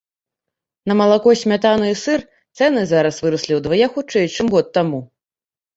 На 0.91 0.95
малако, 1.01 1.33
смятану 1.41 1.85
і 1.91 1.99
сыр 2.05 2.25
цэны 2.57 2.81
зараз 2.93 3.23
выраслі 3.27 3.53
ўдвая 3.61 3.87
хутчэй, 3.95 4.25
чым 4.39 4.45
год 4.57 4.77
таму. 4.81 5.07